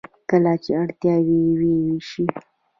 کله 0.29 0.53
چې 0.63 0.71
اړتیا 0.81 1.15
وي 1.25 1.39
و 1.47 1.51
یې 1.69 1.75
ویشي. 1.85 2.25